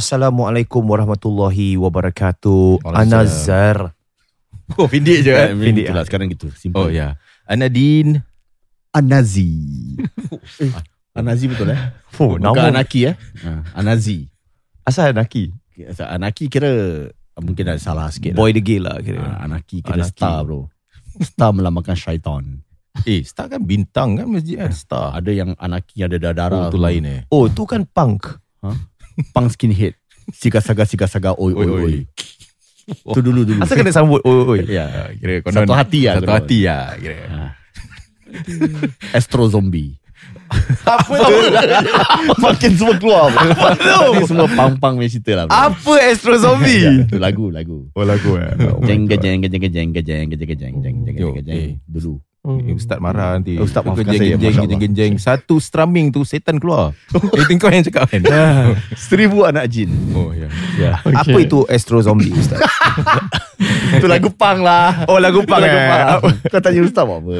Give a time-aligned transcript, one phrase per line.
[0.00, 2.88] Assalamualaikum warahmatullahi wabarakatuh.
[2.88, 3.92] Anazar.
[4.80, 6.06] Oh pendek je kan Pendek, Itulah ah.
[6.08, 7.20] sekarang gitu Simple Oh ya.
[7.44, 8.24] Anadin.
[8.96, 9.50] Anazi
[11.18, 14.26] Anazi betul eh Oh, Bukan nama Anaki eh ha, Anazi
[14.82, 15.50] asal Anaki.
[15.84, 16.70] Asal Anaki kira
[17.36, 19.04] Mungkin ada salah sikit Boy the gay lah lah.
[19.04, 19.20] kira.
[19.20, 20.16] ha, Anaki kira Anaki.
[20.16, 20.70] star bro
[21.20, 22.64] Star melambangkan syaitan
[23.04, 25.12] Eh, star kan bintang kan masjid kan star.
[25.14, 27.20] Ada yang Anaki ada darah Oh, tu lain eh.
[27.28, 28.26] Oh, tu kan punk.
[29.30, 29.94] Pang skinhead
[30.30, 31.94] Siga saga siga saga oi oi oi
[32.90, 34.60] Tu dulu dulu Asal kena sambut oi oi.
[34.66, 37.54] Ya Ah, Kira konon Satu hati lah Satu hati lah kira.
[39.10, 39.98] Astro zombie
[40.82, 41.38] Apa tu?
[42.38, 43.46] Makin semua keluar bro.
[44.12, 45.54] Ini semua pang-pang punya cerita lah bro.
[45.54, 46.82] Apa Astro Ya, Zombie?
[47.06, 48.50] Itu lagu lagu Oh lagu eh.
[48.82, 51.70] Jeng gejeng gejeng gejeng gejeng gejeng gejeng gejeng Yo, gejeng gejeng eh.
[51.86, 52.18] dulu.
[52.40, 53.60] Eh, Ustaz marah nanti.
[53.60, 55.12] Oh, Ustaz maafkan Genjeng, saya, genjeng, genjeng, genjeng.
[55.20, 56.96] Satu strumming tu setan keluar.
[57.36, 58.24] Eh, kau yang cakap kan?
[58.96, 59.92] Seribu anak jin.
[60.16, 60.48] Oh ya.
[60.80, 60.92] Ya.
[61.04, 62.64] Apa itu Astro Zombie Ustaz?
[64.00, 65.04] Itu lagu pang lah.
[65.04, 65.84] Oh, lagu Itu lagu eh.
[65.84, 66.08] pang.
[66.48, 67.36] Kau tanya Ustaz buat apa?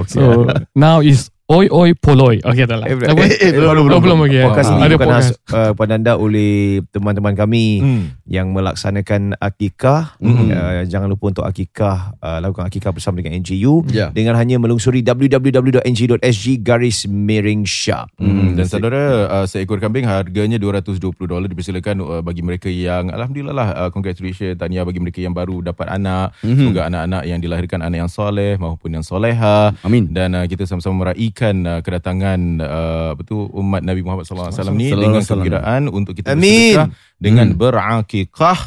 [0.00, 0.08] Okay.
[0.08, 2.38] So now is oi oi poloi.
[2.38, 2.86] Okay dah lah.
[2.86, 4.38] Eh, eh, eh, Oh, belum lagi.
[4.40, 5.30] Podcast Ah, ini ada bukan podcast.
[5.50, 6.52] uh, kepada anda oleh
[6.88, 8.02] teman-teman kami Hmm.
[8.24, 10.14] yang melaksanakan akikah.
[10.22, 10.46] Mhm.
[10.46, 14.08] Uh, jangan lupa untuk akikah uh, lakukan akikah bersama dengan NGU Ya.
[14.08, 18.06] dengan hanya melungsuri www.ng.sg garis miring shop.
[18.14, 23.50] Hmm, dan saudara uh, seekor kambing harganya 220 dolar dipersilakan uh, bagi mereka yang alhamdulillah
[23.52, 26.56] lah uh, congratulations tahniah bagi mereka yang baru dapat anak Mhm.
[26.56, 30.06] semoga anak-anak yang dilahirkan anak yang soleh maupun yang soleha Amin.
[30.06, 34.60] dan uh, kita sama-sama meraihkan uh, kedatangan uh, apa tu umat Nabi Muhammad sallallahu alaihi
[34.60, 37.58] wasallam ni dengan kegembiraan untuk kita bersedekah dengan Hmm.
[37.58, 38.58] berakikah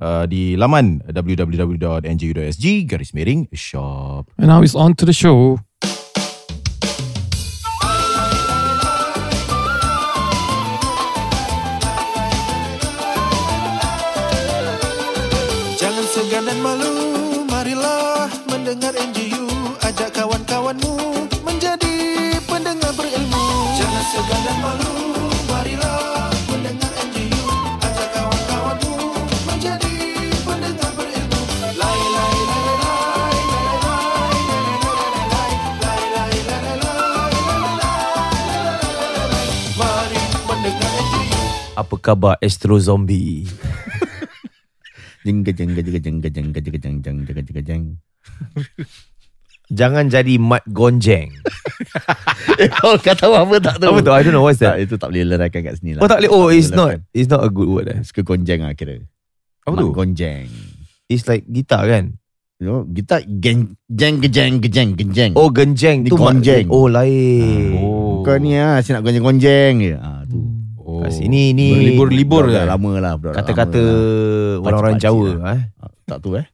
[0.00, 4.32] uh, di laman www.ngu.sg garis miring shop.
[4.40, 5.60] And now it's on to the show.
[41.76, 43.44] Apa khabar Astro Zombie?
[45.22, 47.84] Jeng gejeng gejeng gejeng gejeng gejeng gejeng gejeng gejeng gejeng.
[49.68, 51.34] Jangan jadi mat gonjeng.
[52.56, 53.92] Eh, Kau kata apa tak tahu?
[53.92, 54.10] Apa tu?
[54.10, 54.86] I don't know what's Tak, that.
[54.86, 56.00] itu tak boleh leraikan kat sini lah.
[56.00, 56.30] Oh tak boleh.
[56.30, 56.86] Oh, it's boleh not.
[56.88, 57.00] leraikan.
[57.12, 57.86] It's not a good word.
[57.90, 57.98] Eh.
[58.00, 59.02] Suka gonjeng lah kira.
[59.66, 59.88] Apa Mak tu?
[59.92, 60.46] Gonjeng.
[61.10, 62.16] It's like gitar kan?
[62.56, 65.32] You know, kita geng jeng gejeng gejeng gejeng.
[65.36, 66.72] Oh genjeng Ni tu mat- gonjeng.
[66.72, 67.76] Oh lain.
[67.76, 68.24] Oh.
[68.24, 69.92] Kau ni ah, si nak gonjeng-gonjeng je.
[69.98, 70.15] Ah tu.
[70.96, 71.02] Oh.
[71.02, 72.70] Kat sini ni Berlibur-libur Budak-budak je.
[72.70, 74.62] lama lah kata-kata lah.
[74.62, 75.28] orang-orang Jawa.
[75.36, 75.52] lah.
[75.52, 75.62] Eh.
[75.76, 76.46] Ah, Tak tu eh.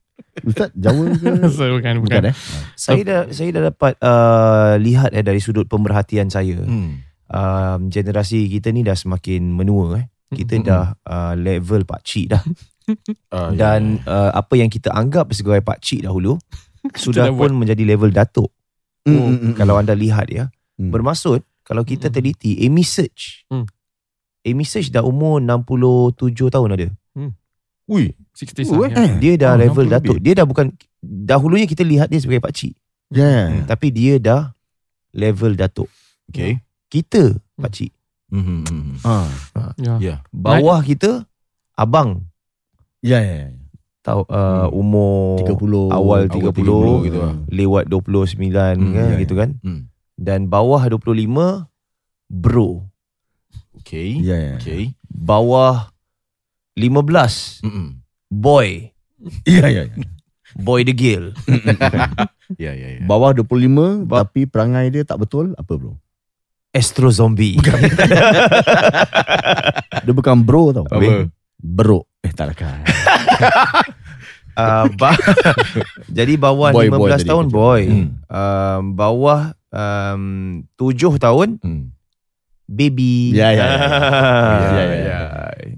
[0.42, 1.28] Ustaz Jawa ke?
[1.54, 2.22] so bukan Bukan bukan.
[2.24, 2.34] eh?
[2.74, 6.56] Saya dah saya dah dapat uh, lihat eh dari sudut pemerhatian saya.
[6.56, 7.04] Hmm.
[7.26, 10.06] Um, generasi kita ni dah semakin menua eh.
[10.30, 10.66] Kita Mm-mm.
[10.66, 12.42] dah uh, level pak cik dah.
[13.28, 16.34] Ah, ya, Dan uh, apa yang kita anggap sebagai pak cik dahulu
[16.98, 18.50] sudah dah pun menjadi level datuk.
[19.04, 20.50] Mm, mm, mm, Kalau anda lihat ya.
[20.76, 20.90] Mm.
[20.90, 22.16] Bermaksud kalau kita Mm-mm.
[22.16, 23.46] teliti Amy Search.
[23.48, 23.70] Mm.
[24.42, 26.88] Amy Search dah umur 67 tahun ada.
[27.84, 28.94] Ui, 60 Oh, something.
[28.94, 29.10] eh.
[29.18, 30.16] Dia dah Oh, level 60 datuk.
[30.18, 30.66] Dia dah bukan
[31.02, 32.74] dahulunya kita lihat dia sebagai pak cik.
[33.10, 33.66] Yeah.
[33.66, 34.54] Tapi dia dah
[35.12, 35.90] level datuk.
[36.26, 36.62] okay.
[36.86, 37.92] Kita pak cik.
[38.30, 38.94] Mhm, mhm.
[39.02, 39.28] Ah.
[39.76, 39.98] Yeah.
[39.98, 40.14] Ya.
[40.30, 41.26] Bawah kita
[41.74, 42.24] abang.
[43.00, 43.34] Ya ya.
[43.44, 43.50] ya.
[44.02, 45.54] Tahu uh, umur 30
[45.90, 47.34] awal awal 30, 30 gitu lah.
[47.46, 49.50] lewat 29 Hmm, kan ya, gitu kan.
[49.60, 49.80] Hmm.
[50.16, 51.66] Dan bawah 25
[52.26, 52.88] bro.
[53.82, 54.16] Okay.
[54.16, 54.54] Ya ya.
[54.56, 54.94] Okay.
[55.04, 55.90] Bawah
[56.74, 57.98] 15 Mm-mm.
[58.28, 58.88] boy.
[59.44, 59.84] Ya ya.
[59.84, 60.06] ya.
[60.54, 61.34] Boy the Gill.
[62.52, 63.02] Ya, ya, ya.
[63.02, 65.96] Bawah 25 Ba- tapi perangai dia tak betul apa bro?
[66.68, 67.56] Astro Zombie.
[69.98, 70.84] Dia bukan bro tau.
[70.84, 71.32] Apa?
[71.56, 72.04] Bro.
[72.20, 72.84] Eh tak lah kan.
[74.52, 75.16] uh, ba-
[76.08, 77.82] Jadi bawah Boy, 15 boy tahun aku boy.
[77.88, 78.08] Hmm.
[78.26, 79.40] Um, bawah
[79.70, 80.22] um,
[80.76, 81.88] 7 tahun Hmm.
[82.72, 83.30] Baby.
[83.32, 83.66] Ya, ya, ya.
[83.68, 83.78] ya,
[84.72, 85.20] Ya, ya, ya.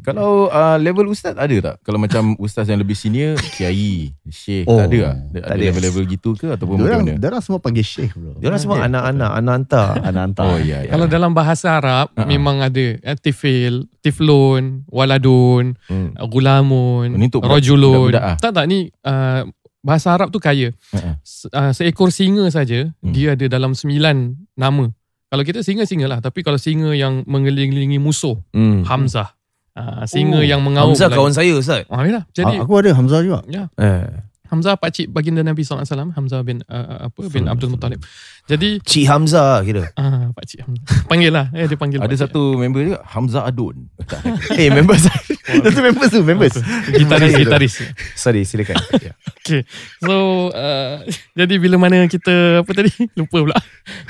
[0.01, 1.77] Kalau uh, level ustaz ada tak?
[1.81, 5.15] Kalau macam ustaz yang lebih senior, kiai, syekh, Oh, tak ada tak?
[5.17, 5.65] Ada, tak ada ada.
[5.67, 7.21] level-level gitu ke ataupun Diorang, macam mana?
[7.21, 8.37] diorang semua panggil Syekh bro.
[8.37, 9.89] Dia orang semua anak-anak, anak hantar.
[10.07, 10.45] Anak hantar.
[10.47, 10.91] Oh ya, ya.
[10.91, 12.25] Kalau dalam bahasa Arab Ha-ha.
[12.25, 16.13] memang ada eh, tifil, tiflun, waladun, Hmm.
[16.29, 18.13] gulamun, Ini untuk budak- rajulun.
[18.13, 18.37] budak-budak ah.
[18.39, 19.43] Tak tak ni uh,
[19.81, 20.69] bahasa Arab tu kaya.
[20.93, 21.17] Ha-ha.
[21.21, 23.11] Se- uh, seekor singa saja Hmm.
[23.11, 24.17] dia ada dalam sembilan
[24.55, 24.85] nama.
[25.35, 28.87] Kalau kita singa-singa lah Tapi kalau singa yang mengelilingi musuh Hmm.
[28.87, 29.35] Hamzah
[29.75, 30.47] uh, Singa Oh.
[30.47, 31.19] yang mengaum Hamzah lagi.
[31.19, 31.83] kawan saya Ustaz.
[31.91, 32.23] Ah, yalah.
[32.31, 33.43] Jadi Ah, aku ada Hamzah juga.
[33.51, 34.07] ya, Eh.
[34.45, 35.83] Hamzah pakcik baginda Nabi SAW
[36.15, 37.99] Hamzah bin uh, apa bin Abdul Muttalib
[38.45, 39.89] Jadi Cik Hamzah kira.
[39.95, 43.89] ah, pakcik Hamzah Panggil lah eh, Dia panggil Ada satu member juga Hamzah Adun.
[44.55, 45.17] Eh, member saya.
[45.45, 46.57] Itu members tu, members.
[46.89, 47.75] Gitaris Gitaris
[48.13, 48.77] Sorry, silakan.
[48.95, 49.17] Ya.
[49.39, 49.65] Okay
[49.99, 51.01] So uh,
[51.33, 53.57] Jadi bila mana kita Apa tadi Lupa pula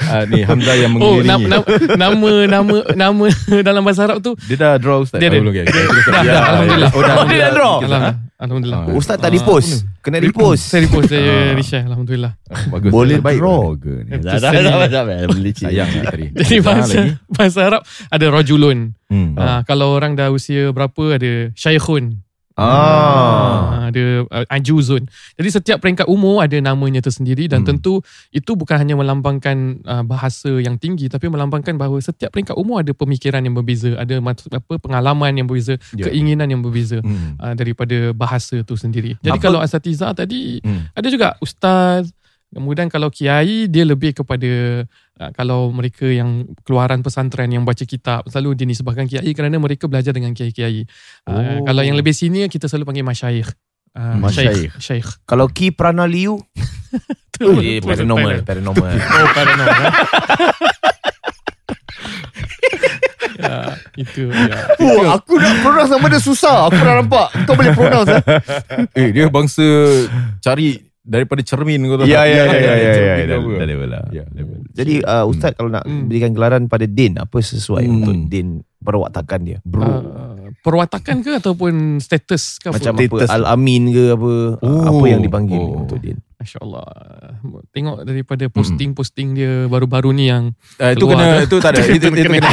[0.01, 1.47] Ah, ni Hamzah yang Oh mengelilingi.
[1.47, 1.63] nama,
[1.95, 3.27] nama Nama Nama
[3.61, 5.19] Dalam bahasa Arab tu Dia dah draw ustaz.
[5.19, 5.39] Dia Oh, ada.
[5.41, 5.63] belum ke?
[5.65, 7.75] Dah, dah, Alhamdulillah Oh, dah, Oh, dia dah draw?
[7.79, 8.93] Alhamdulillah Alhamdulillah Ah.
[8.93, 9.87] Ustaz tak repost.
[10.01, 10.67] Kena repost.
[10.67, 12.33] Saya repost Saya reshare Alhamdulillah
[12.69, 12.91] Bagus.
[12.91, 13.39] Boleh Baik.
[13.39, 14.11] draw ke ni?
[14.25, 15.65] Itu.
[15.67, 16.27] Sayang tadi.
[16.33, 16.99] Jadi bahasa.
[17.29, 19.37] Bahasa Arab Ada rajulun Hmm.
[19.37, 22.25] Ah, Kalau orang dah usia berapa Ada syaikhun
[22.55, 22.71] Ah.
[23.75, 25.11] Ah, ada uh, ajuzun.
[25.35, 27.69] Jadi setiap peringkat umur ada namanya tersendiri dan Hmm.
[27.69, 27.99] tentu
[28.31, 32.95] itu bukan hanya melambangkan uh, bahasa yang tinggi tapi melambangkan bahawa setiap peringkat umur ada
[32.95, 36.07] pemikiran yang berbeza, ada apa pengalaman yang berbeza, Ya.
[36.07, 37.35] keinginan yang berbeza Hmm.
[37.37, 39.19] uh, daripada bahasa tu sendiri.
[39.19, 40.87] Jadi Apa- kalau asatiza tadi Hmm.
[40.91, 42.07] ada juga ustaz
[42.55, 44.87] Kemudian kalau kiai dia lebih kepada
[45.19, 50.15] uh, kalau mereka yang keluaran pesantren yang baca kitab selalu dinisbahkan kiai kerana mereka belajar
[50.15, 50.87] dengan kiai-kiai.
[51.27, 51.67] Uh, Oh.
[51.67, 53.51] kalau yang lebih senior kita selalu panggil masyayikh.
[53.95, 54.75] Uh, Masyayikh.
[54.83, 55.07] Syekh.
[55.23, 56.43] Kalau Ki Pranaliu,
[57.39, 58.91] eh, paranormal, paranormal.
[59.15, 59.91] Oh, paranormal.
[63.39, 63.59] ya,
[63.95, 64.57] itu ya.
[64.83, 66.67] Oh, aku nak pronounce nama dia susah.
[66.71, 67.27] Aku dah nampak.
[67.47, 68.23] Kau boleh pronounce eh?
[68.99, 69.63] Eh, dia bangsa
[70.43, 72.09] cari daripada cermin kau tahu.
[72.09, 74.05] Ya, ya, ya, ya, ya, ya, dah level lah.
[74.09, 74.65] Ya, level.
[74.73, 76.09] Jadi uh, Ustaz kalau nak Hmm.
[76.09, 77.95] berikan gelaran pada Din, apa sesuai Hmm.
[77.95, 78.49] untuk Din
[78.81, 79.59] perwatakan dia?
[79.63, 79.85] Bro.
[79.85, 80.01] Uh,
[80.65, 82.81] perwatakan ke ataupun status ke apa?
[82.81, 83.29] Macam Status.
[83.29, 84.81] apa Al-Amin ke apa Oh.
[84.83, 85.85] Apa yang dipanggil Oh.
[85.85, 86.85] untuk Din Masya Allah.
[87.71, 91.49] Tengok daripada posting-posting dia baru-baru ni yang Ah, itu kena tu.
[91.49, 91.81] itu tak ada.
[91.89, 92.51] Itu, itu, itu kena.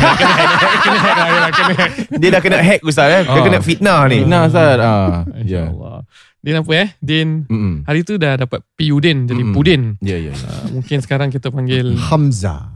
[2.14, 3.22] Dia dah kena hack Ustaz eh?
[3.24, 3.44] Dia Ah.
[3.44, 4.78] kena fitnah ni Nah, Ustaz.
[4.78, 5.64] Ah, Masya ya.
[5.68, 5.98] Allah.
[6.40, 6.88] Din apa eh?
[6.98, 7.30] Din.
[7.46, 7.76] Mm-mm.
[7.84, 9.54] Hari tu dah dapat Piyudin jadi Mm-mm.
[9.54, 9.82] Pudin.
[10.00, 10.32] Ya, ya.
[10.32, 10.34] ya.
[10.34, 12.74] Uh, mungkin sekarang kita panggil Hamzah.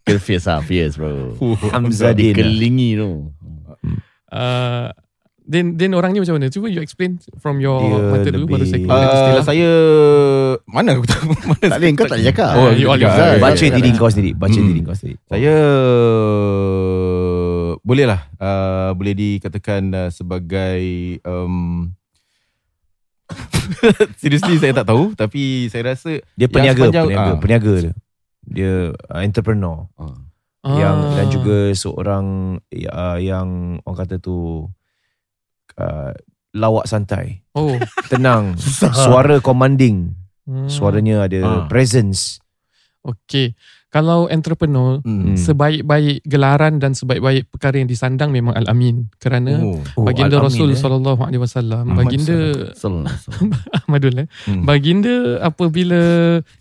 [0.00, 1.34] Kira fierce lah, fierce bro.
[1.70, 3.34] Hamzah Din Dikelingi tu.
[4.30, 4.88] uh,
[5.50, 6.46] Din Din orang ni macam mana?
[6.46, 9.44] Cuba you explain from your Dia mata dulu baru saya keluar Uh, istilah.
[9.44, 9.70] saya
[10.64, 12.52] mana aku tahu mana Tak boleh, kau tak cakap.
[12.54, 13.34] Oh, you all yourself.
[13.34, 14.68] Eh, Baca diri kau sendiri Baca Hmm.
[14.68, 15.54] diri kau sendiri Saya
[17.80, 20.82] boleh lah uh, boleh dikatakan uh, sebagai
[21.24, 21.90] um,
[24.16, 27.38] seriously saya tak tahu tapi saya rasa Dia peniaga sepanjang- Peniaga ah.
[27.38, 27.92] Peniaga dia
[28.42, 29.86] Dia uh, entrepreneur
[30.60, 30.76] Ah.
[30.76, 32.26] yang dan juga seorang
[32.84, 33.48] uh, yang
[33.80, 34.68] orang kata tu
[35.80, 36.12] uh,
[36.52, 37.74] lawak santai, Oh.
[38.12, 38.92] tenang, Susah.
[38.92, 40.12] suara commanding,
[40.44, 40.66] Hmm.
[40.66, 41.64] suaranya ada Ah.
[41.66, 42.42] presence.
[43.00, 43.54] Okay.
[43.90, 45.34] Kalau entrepreneur, hmm.
[45.34, 49.10] sebaik-baik gelaran dan sebaik-baik perkara yang disandang memang Al-Amin.
[49.18, 49.82] Kerana oh.
[49.98, 50.78] Oh, baginda Al-Amin, Rasul eh.
[50.78, 52.70] sallallahu alaihi wasallam, baginda.
[53.82, 54.26] Ahmadul eh.
[54.46, 54.62] Hmm.
[54.62, 56.00] Baginda apabila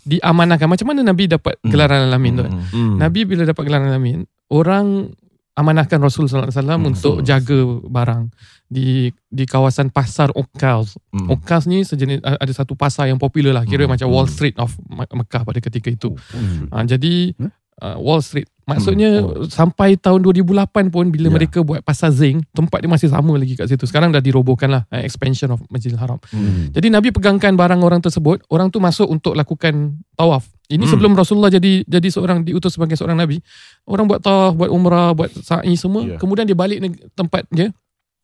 [0.03, 1.69] diamanahkan macam mana Nabi dapat Hmm.
[1.69, 2.45] gelaran Al-Amin tu?
[2.49, 2.61] Hmm.
[2.73, 2.95] Hmm.
[2.97, 5.13] Nabi bila dapat gelaran Al-Amin, orang
[5.59, 6.89] amanahkan Rasul sallallahu alaihi wasallam Hmm.
[6.89, 8.23] untuk jaga barang
[8.65, 8.87] di
[9.27, 10.95] di kawasan pasar Ukaz.
[11.09, 11.27] Hmm.
[11.29, 13.91] Ukaz ni sejenis ada satu pasar yang popular lah, kira Hmm.
[13.91, 16.15] macam Wall Street of Me- Mekah pada ketika itu.
[16.31, 16.69] Hmm.
[16.69, 17.51] Ha, jadi Hmm?
[17.77, 18.47] uh, Wall Street.
[18.69, 19.49] Maksudnya Hmm.
[19.49, 21.33] sampai tahun 2008 pun bila Ya.
[21.33, 23.89] mereka buat pasar Zing, tempat dia masih sama lagi kat situ.
[23.89, 26.21] Sekarang dah dirobohkan lah eh, expansion of Masjidil Haram.
[26.29, 26.69] Hmm.
[26.69, 30.45] Jadi Nabi pegangkan barang orang tersebut, orang tu masuk untuk lakukan tawaf.
[30.69, 30.91] Ini Hmm.
[30.93, 33.41] sebelum Rasulullah jadi jadi seorang diutus sebagai seorang nabi.
[33.89, 36.17] Orang buat tawaf, buat umrah, buat sa'i semua, Ya.
[36.21, 36.77] kemudian dia balik
[37.17, 37.73] tempat dia.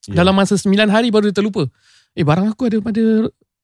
[0.06, 0.22] Ya.
[0.22, 1.66] Dalam masa 9 hari baru dia terlupa.
[2.14, 3.04] Eh barang aku ada pada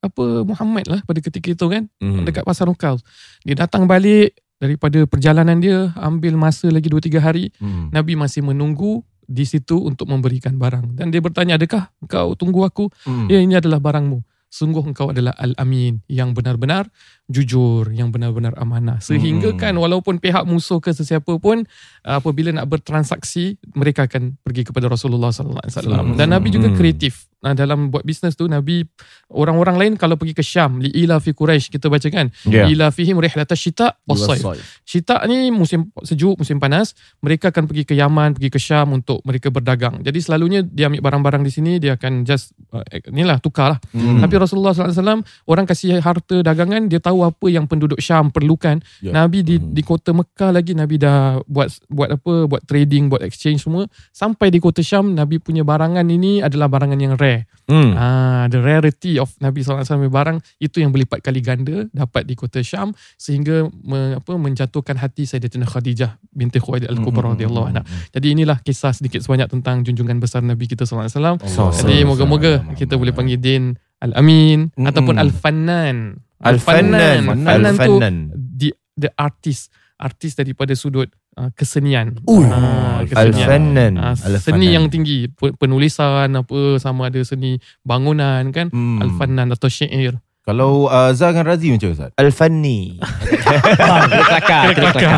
[0.02, 2.26] apa Muhammad lah pada ketika itu kan Hmm.
[2.26, 2.98] dekat pasar Nukal.
[3.46, 7.90] Dia datang balik daripada perjalanan dia ambil masa lagi 2 3 hari Hmm.
[7.90, 12.86] Nabi masih menunggu di situ untuk memberikan barang dan dia bertanya adakah engkau tunggu aku
[13.04, 13.26] Hmm.
[13.26, 16.92] ya ini adalah barangmu sungguh engkau adalah al-amin yang benar-benar
[17.26, 19.58] jujur yang benar-benar amanah sehingga Hmm.
[19.58, 21.64] kan walaupun pihak musuh ke sesiapa pun
[22.04, 26.76] apabila nak bertransaksi mereka akan pergi kepada Rasulullah sallallahu alaihi wasallam dan Nabi juga Hmm.
[26.76, 28.82] kreatif uh, dalam buat bisnes tu Nabi
[29.30, 32.68] orang-orang lain kalau pergi ke Syam li ila fi Quraisy kita baca kan Ya.
[32.68, 34.42] ila fihim rihlatash syita was-sayf
[34.84, 36.92] Syita ni musim sejuk, musim panas.
[37.24, 40.04] Mereka akan pergi ke Yaman, pergi ke Syam untuk mereka berdagang.
[40.04, 43.80] Jadi selalunya dia ambil barang-barang di sini, dia akan just, uh, inilah tukar lah.
[43.96, 44.20] Hmm.
[44.20, 48.84] Tapi Rasulullah SAW, orang kasih harta dagangan, dia tahu apa yang penduduk Syam perlukan.
[49.00, 49.16] Ya.
[49.16, 49.72] Nabi di, Hmm.
[49.72, 53.88] di kota Mekah lagi, Nabi dah buat buat apa, buat trading, buat exchange semua.
[54.12, 57.31] Sampai di kota Syam, Nabi punya barangan ini adalah barangan yang rare.
[57.72, 57.96] Hmm.
[57.96, 62.36] Ah, the rarity of Nabi SAW punya barang itu yang berlipat kali ganda dapat di
[62.36, 67.84] kota Syam sehingga me, apa menjatuhkan hati Sayyidatina Khadijah binti Khuwailid al-Kubra radhiyallahu anha.
[68.12, 71.40] Jadi inilah kisah sedikit sebanyak tentang junjungan besar Nabi kita SAW.
[71.48, 74.90] So, Jadi moga-moga kita boleh panggil Din Al-Amin Mm-mm.
[74.92, 76.20] ataupun Al-Fannan.
[76.42, 77.22] Al-Fannan.
[77.30, 78.16] Al-Fannan tu Al-Fannan.
[78.36, 79.72] the, the artist
[80.02, 81.21] artis daripada sudut uh,
[81.52, 82.20] kesenian.
[82.28, 83.40] Ah, kesenian.
[83.40, 83.94] Al-Fannan.
[83.96, 84.42] Ah, Al-Fannan.
[84.42, 89.00] seni yang tinggi Pe- penulisan apa sama ada seni bangunan kan Hmm.
[89.00, 92.12] Al-Fannan atau syair Kalau uh, Zah dengan Razi macam Ustaz?
[92.16, 92.98] Al-Fanni.
[93.46, 95.18] Kira kelakar Kira kelakar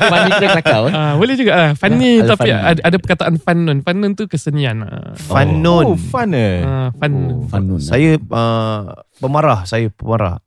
[0.00, 0.80] Fani kira kelakar?
[0.88, 5.12] Ah, boleh juga ah, funny Al- tapi ada, ada perkataan fannun fannun tu kesenian ah.
[5.20, 5.84] Fanun.
[5.86, 6.60] Oh, fun eh.
[6.60, 7.44] Ah, fun Oh.
[7.46, 8.80] Fanun Saya uh,
[9.16, 10.40] pemarah, saya pemarah.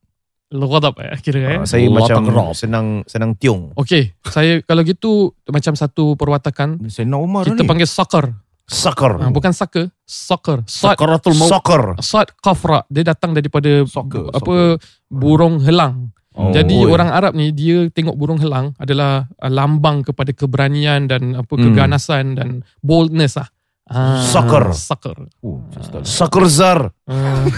[0.50, 2.46] Ghadab eh, kira eh Uh, saya Allah macam takrab.
[2.52, 3.72] senang senang tiung.
[3.74, 5.10] Okey, saya kalau gitu
[5.44, 7.68] macam satu perwatakan Saya nak Umar kita ni.
[7.68, 8.32] panggil soccer.
[8.64, 9.16] Soccer.
[9.18, 10.60] Ah, bukan soccer, soccer.
[10.64, 11.96] Sakaratul maut Soccer.
[11.98, 14.76] sad kafra dia datang daripada Soccer, apa
[15.06, 16.12] burung helang.
[16.32, 16.48] Oh.
[16.48, 16.86] Jadi Oi.
[16.86, 21.64] orang Arab ni dia tengok burung helang adalah uh, lambang kepada keberanian dan apa Hmm.
[21.66, 23.48] keganasan dan boldness lah.
[23.84, 24.68] Ah, Soccer.
[24.70, 25.16] Soccer.
[25.40, 25.64] Oh.
[26.02, 26.92] Soccer Zar.
[27.08, 27.40] Ah,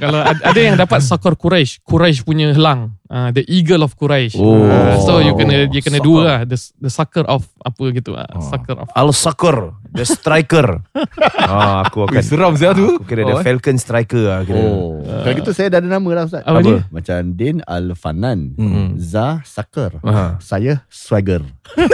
[0.00, 4.34] kalau ad- ada yang dapat soccer Quraisy, Quraisy punya helang, Ah, the eagle of Quraisy.
[4.34, 4.66] Oh.
[4.66, 8.26] Ah, so you kena dia kena dua lah, the, the sucker of apa gitu ah,
[8.34, 8.42] Oh.
[8.42, 8.90] sucker of.
[8.98, 9.78] Al-Soccer.
[9.94, 10.82] The striker.
[11.46, 12.20] ah, aku Ui, akan.
[12.20, 12.98] seram Zah tu.
[12.98, 13.44] Aku kira Oh, the eh.
[13.46, 14.40] Falcon striker lah.
[14.42, 14.58] Kira.
[14.58, 15.06] Oh.
[15.06, 16.42] Kalau gitu saya dah ada nama lah Ustaz.
[16.42, 16.82] Apa dia?
[16.90, 18.58] Macam Din Al-Fanan.
[18.58, 18.98] Hmm.
[18.98, 20.02] Zah Saker.
[20.02, 20.34] Ah.
[20.42, 21.46] Saya Swagger.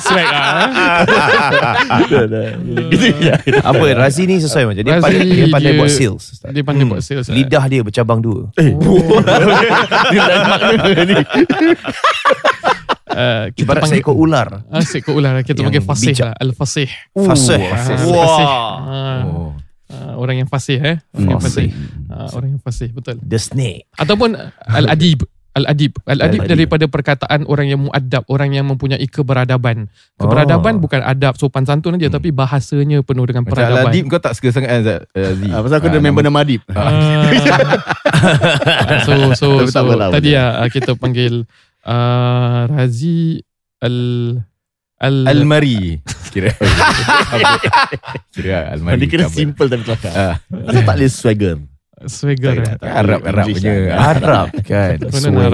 [0.00, 1.04] Swag ah.
[2.88, 3.36] gitu ya.
[3.60, 6.24] Apa Razi ni sesuai macam dia pandai, dia pandai buat sales.
[6.30, 6.50] Ustaz.
[6.50, 6.92] Dia pandai Hmm.
[6.92, 7.26] buat sales.
[7.26, 7.32] ah.
[7.32, 8.42] Lidah dia bercabang dua.
[10.10, 11.14] Dia dah makna ni.
[13.10, 14.48] Uh, kita Ibarat panggil seekor ular.
[14.66, 15.42] Ah, seekor ular.
[15.42, 16.26] Kita Yang panggil fasih bijak.
[16.26, 16.34] lah.
[16.38, 16.88] Al-fasih.
[17.10, 17.58] Fasih.
[17.58, 17.96] Ah, Fasih.
[17.98, 18.06] fasih.
[18.06, 18.38] Wah.
[18.78, 19.50] Ah, Oh.
[20.16, 20.96] orang yang fasih eh.
[21.10, 21.68] Orang yang fasih.
[21.68, 22.06] Fasih.
[22.08, 23.18] Ah, orang yang fasih, betul.
[23.18, 23.90] The snake.
[23.94, 25.26] Ataupun Al-Adib.
[25.50, 25.98] Al-Adib.
[26.04, 29.90] Al-Adib daripada perkataan orang yang muadab, orang yang mempunyai keberadaban.
[30.14, 30.80] Keberadaban Oh.
[30.80, 33.90] bukan adab sopan santun aja tapi bahasanya penuh dengan Macam peradaban.
[33.90, 34.80] Aladib kau tak suka sangat kan?
[35.10, 35.50] Eh, Zee?
[35.50, 36.62] Ah, pasal aku ada Ah, member nama- Adib.
[36.70, 37.26] Ah.
[39.00, 41.42] so so so tak apalah, tadi ya kita panggil
[41.82, 43.40] uh, Razi
[43.80, 43.96] al
[44.96, 46.52] al Almari Kira
[48.34, 50.12] Kira Almari Dia kira simple tapi kelakar.
[50.12, 50.34] Ah.
[50.46, 51.56] Pasal tak boleh Swagger.
[52.08, 52.80] Swagger.
[52.80, 53.92] Arab Arab English punya.
[53.92, 54.96] Arab kan.
[55.04, 55.10] Ah.
[55.12, 55.52] Swagger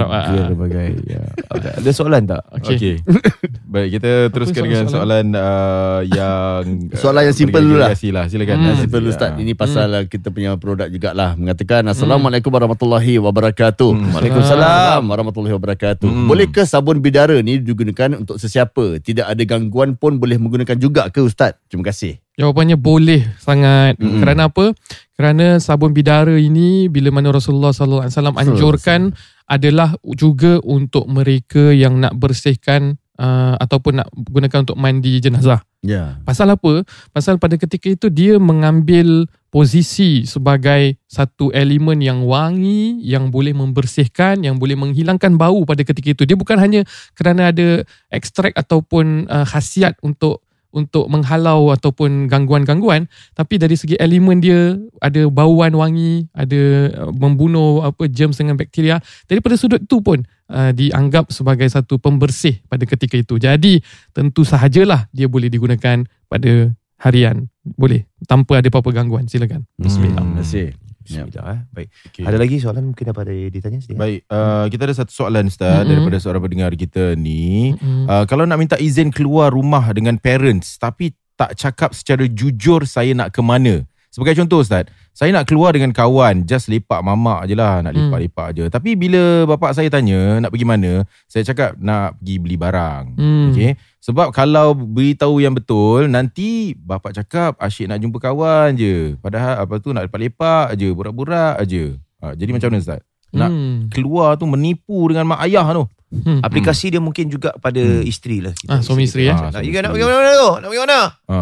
[0.53, 0.89] berbagai.
[1.03, 1.23] Ya.
[1.81, 2.41] Ada, soalan tak?
[2.61, 2.75] Okey.
[2.77, 2.95] Okay.
[3.73, 6.63] Baik, kita teruskan dengan soalan uh, yang
[7.01, 7.91] Soalan yang simple dulu lah.
[7.91, 8.25] lah.
[8.29, 8.57] Silakan.
[8.59, 8.79] Hmm.
[8.79, 9.35] Simple Ustaz.
[9.35, 9.41] Ah.
[9.41, 11.35] Ini pasal kita punya produk jugalah.
[11.35, 13.91] Mengatakan Assalamualaikum warahmatullahi wabarakatuh.
[13.91, 14.11] Hmm.
[14.15, 16.07] Waalaikumsalam warahmatullahi wabarakatuh.
[16.07, 16.27] Hmm.
[16.29, 19.03] Bolehkah sabun bidara ni digunakan untuk sesiapa?
[19.03, 21.59] Tidak ada gangguan pun boleh menggunakan juga ke Ustaz?
[21.67, 22.26] Terima kasih.
[22.37, 23.97] Jawapannya boleh sangat.
[23.97, 24.21] Mm-mm.
[24.21, 24.71] Kerana apa?
[25.17, 29.01] Kerana sabun bidara ini bila mana Rasulullah sallallahu alaihi wasallam anjurkan
[29.49, 35.65] adalah juga untuk mereka yang nak bersihkan uh, ataupun nak gunakan untuk mandi jenazah.
[35.81, 36.21] Ya.
[36.25, 36.85] Pasal apa?
[37.09, 44.45] Pasal pada ketika itu dia mengambil posisi sebagai satu elemen yang wangi, yang boleh membersihkan,
[44.45, 46.23] yang boleh menghilangkan bau pada ketika itu.
[46.27, 46.85] Dia bukan hanya
[47.17, 47.81] kerana ada
[48.13, 55.27] ekstrak ataupun uh, khasiat untuk untuk menghalau ataupun gangguan-gangguan tapi dari segi elemen dia ada
[55.31, 60.21] bauan wangi ada uh, membunuh apa germs dengan bakteria daripada sudut itu pun
[60.51, 63.79] uh, dianggap sebagai satu pembersih pada ketika itu jadi
[64.11, 66.51] tentu sahajalah dia boleh digunakan pada
[66.99, 70.23] harian boleh tanpa ada apa-apa gangguan silakan Bismillah.
[70.23, 70.35] Hmm.
[70.37, 70.67] Terima kasih.
[71.07, 71.45] Bismillah.
[71.55, 71.59] eh.
[71.71, 71.87] Baik.
[72.11, 72.23] Okay.
[72.27, 73.99] Ada lagi soalan mungkin apa ada ditanya sedikit?
[74.03, 75.89] Baik, uh, kita ada satu soalan Ustaz Mm-mm.
[75.95, 77.71] daripada seorang pendengar kita ni.
[77.79, 78.05] Mm.
[78.05, 83.13] Uh, kalau nak minta izin keluar rumah dengan parents tapi tak cakap secara jujur saya
[83.13, 83.85] nak ke mana.
[84.09, 88.05] Sebagai contoh Ustaz, saya nak keluar dengan kawan, just lepak mamak je lah, nak Hmm.
[88.05, 88.69] lepak-lepak je.
[88.69, 93.17] Tapi bila bapak saya tanya nak pergi mana, saya cakap nak pergi beli barang.
[93.17, 93.49] Hmm.
[93.49, 93.73] Okay.
[93.97, 99.17] Sebab kalau beritahu yang betul, nanti bapak cakap asyik nak jumpa kawan je.
[99.17, 101.97] Padahal apa tu nak lepak-lepak je, borak-borak je.
[102.21, 103.01] Uh, jadi macam mana Ustaz?
[103.33, 103.77] Nak Hmm.
[103.89, 105.89] keluar tu menipu dengan mak ayah tu.
[106.07, 106.39] Hmm.
[106.39, 108.05] Aplikasi dia mungkin juga pada Hmm.
[108.05, 108.53] isteri lah.
[108.69, 109.35] Ah, suami isteri, eh?
[109.35, 110.51] Ah, nak pergi nak pergi mana tu?
[110.61, 110.99] Nak pergi mana?
[111.25, 111.37] Ha.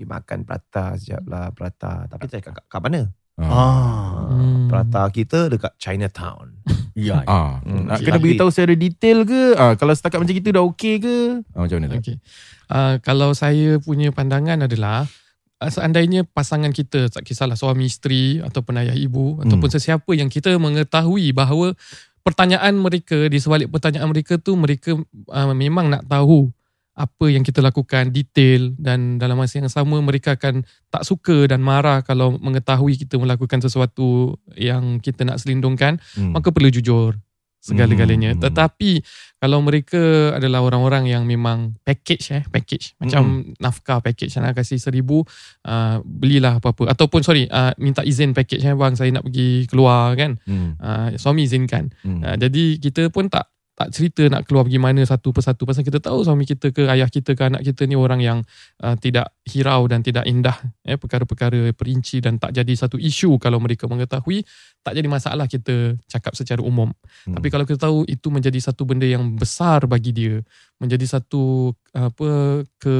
[0.00, 2.08] Pergi makan prata sekejap lah prata.
[2.08, 3.00] Tapi saya kat, kat mana?
[3.36, 3.44] Ah.
[3.44, 4.32] Ah.
[4.32, 4.64] Hmm.
[4.72, 6.56] Prata kita dekat Chinatown.
[7.00, 7.22] Ya.
[7.24, 9.54] Ah, Hmm, nak kena beritahu secara detail ke?
[9.56, 11.16] Ah, kalau setakat macam itu dah okey ke?
[11.54, 11.98] Ah, macam mana tak?
[12.02, 12.16] Okay.
[12.66, 15.06] Uh, kalau saya punya pandangan adalah
[15.62, 19.48] uh, seandainya pasangan kita tak kisahlah suami isteri ataupun ayah ibu Hmm.
[19.48, 21.78] ataupun sesiapa yang kita mengetahui bahawa
[22.26, 24.98] pertanyaan mereka di sebalik pertanyaan mereka tu mereka
[25.30, 26.50] uh, memang nak tahu
[27.00, 31.64] apa yang kita lakukan detail dan dalam masa yang sama mereka akan tak suka dan
[31.64, 36.36] marah kalau mengetahui kita melakukan sesuatu yang kita nak selindungkan Hmm.
[36.36, 37.16] maka perlu jujur
[37.60, 38.32] segala-galanya.
[38.34, 38.40] Hmm.
[38.40, 39.04] Tetapi
[39.36, 45.28] kalau mereka adalah orang-orang yang memang package eh, package macam nafkah package nak kasih seribu,
[45.68, 50.16] uh, belilah apa-apa ataupun sorry, uh, minta izin package eh bang saya nak pergi keluar
[50.16, 50.40] kan.
[50.48, 50.76] Hmm.
[50.80, 51.92] Uh, suami izinkan.
[52.00, 52.24] Hmm.
[52.24, 56.04] Uh, jadi kita pun tak tak cerita nak keluar pergi mana satu persatu pasal kita
[56.04, 58.38] tahu suami kita ke ayah kita ke anak kita ni orang yang
[58.84, 60.52] uh, tidak hirau dan tidak indah
[60.84, 64.44] eh perkara-perkara perinci dan tak jadi satu isu kalau mereka mengetahui
[64.84, 66.92] tak jadi masalah kita cakap secara umum
[67.24, 67.36] Hmm.
[67.36, 70.44] tapi kalau kita tahu itu menjadi satu benda yang besar bagi dia
[70.76, 72.96] menjadi satu apa ke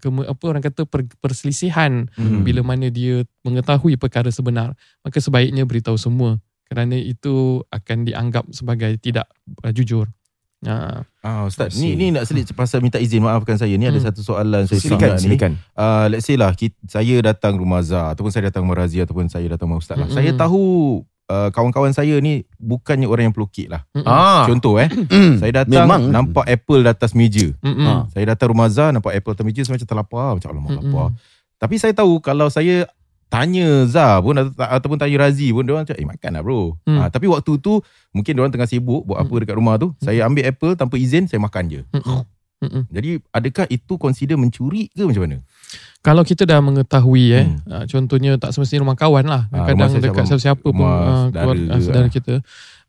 [0.00, 2.40] ke apa orang kata per, perselisihan Hmm.
[2.40, 4.72] bila mana dia mengetahui perkara sebenar
[5.04, 7.34] maka sebaiknya beritahu semua kerana itu
[7.66, 9.26] akan dianggap sebagai tidak
[9.60, 10.10] uh, jujur.
[10.58, 11.04] Ha.
[11.20, 13.70] Ah, Ustaz, ni ni nak selit pasal minta izin maafkan saya.
[13.72, 14.02] Ni ada Hmm.
[14.04, 15.22] satu soalan saya Silakan, sangat ni.
[15.28, 15.52] silakan.
[15.72, 19.26] Uh, let's say lah kita, saya datang rumah Zah ataupun saya datang rumah Razia ataupun
[19.26, 20.06] saya datang rumah Ustaz lah.
[20.06, 20.16] Mm-mm.
[20.16, 20.62] Saya tahu
[21.28, 23.84] uh, kawan-kawan saya ni bukannya orang yang pelukit lah.
[23.92, 24.08] Mm-mm.
[24.08, 24.42] Ah.
[24.44, 25.38] Contoh eh, Hmm.
[25.44, 26.02] saya datang Memang.
[26.08, 27.46] nampak apple di atas meja.
[27.60, 27.86] Mm-mm.
[27.86, 28.02] Ah.
[28.10, 30.82] Saya datang rumah Zah nampak apple atas meja saya macam terlapar macam alamak Mm-mm.
[30.88, 31.08] lapar.
[31.56, 32.88] Tapi saya tahu kalau saya
[33.26, 36.60] tanya Zah pun atau, ataupun tanya Razi pun dia orang macam eh makan lah bro.
[36.82, 36.96] Hmm.
[36.96, 39.40] Ha, tapi waktu tu mungkin dia orang tengah sibuk buat apa Hmm.
[39.40, 39.90] dekat rumah tu.
[39.98, 41.80] Saya ambil apple tanpa izin saya makan je.
[41.90, 42.22] Mm-mm.
[42.56, 42.82] Mm-mm.
[42.88, 45.38] Jadi adakah itu consider mencuri ke macam mana?
[46.00, 47.58] Kalau kita dah mengetahui eh, Hmm.
[47.68, 49.42] uh, contohnya tak semestinya rumah kawan lah.
[49.50, 50.86] Ah, Kadang rumah dekat siapa- siapa-siapa pun
[51.28, 52.12] saudara saudara ah.
[52.12, 52.34] kita.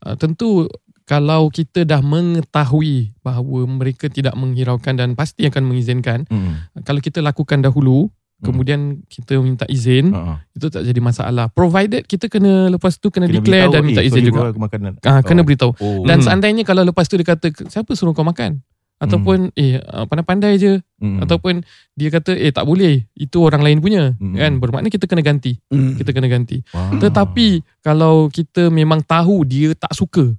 [0.00, 0.70] Uh, tentu
[1.04, 6.68] kalau kita dah mengetahui bahawa mereka tidak menghiraukan dan pasti akan mengizinkan, Hmm.
[6.80, 8.46] kalau kita lakukan dahulu, Hmm.
[8.46, 10.46] kemudian kita minta izin, Ha.
[10.54, 11.50] itu tak jadi masalah.
[11.50, 14.38] Provided kita kena lepas tu kena, Kena declare beritahu, dan minta eh, izin juga.
[14.38, 14.78] bro, aku makan.
[15.02, 15.74] Ah, kena beritahu.
[15.74, 16.06] Oh.
[16.06, 16.24] Dan Hmm.
[16.24, 18.62] seandainya kalau lepas tu dia kata siapa suruh kau makan?
[18.98, 21.22] Ataupun eh ah, pandai-pandai je Hmm.
[21.22, 24.34] ataupun dia kata eh tak boleh itu orang lain punya Hmm.
[24.34, 25.94] kan bermakna kita kena ganti Hmm.
[25.94, 26.98] kita kena ganti Wah.
[26.98, 30.34] tetapi kalau kita memang tahu dia tak suka